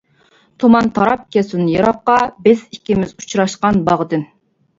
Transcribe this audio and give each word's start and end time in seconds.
تۇمان 0.61 0.87
تاراپ 0.95 1.27
كەتسۇن 1.35 1.67
يىراققا، 1.73 2.15
بىز 2.49 2.65
ئىككىمىز 2.71 3.13
ئۇچراشقان 3.19 3.81
باغدىن. 3.93 4.27